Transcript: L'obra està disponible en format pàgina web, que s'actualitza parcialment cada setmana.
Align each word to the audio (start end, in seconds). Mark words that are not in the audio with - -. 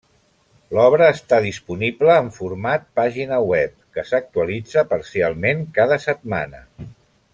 L'obra 0.75 1.09
està 1.15 1.37
disponible 1.43 2.15
en 2.21 2.31
format 2.37 2.87
pàgina 3.01 3.39
web, 3.51 3.75
que 3.99 4.07
s'actualitza 4.13 4.85
parcialment 4.95 5.63
cada 5.77 6.01
setmana. 6.09 6.65